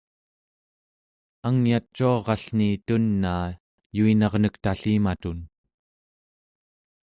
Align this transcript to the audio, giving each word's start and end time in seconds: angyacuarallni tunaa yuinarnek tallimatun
angyacuarallni 1.49 2.69
tunaa 2.87 3.45
yuinarnek 3.99 4.55
tallimatun 4.63 5.39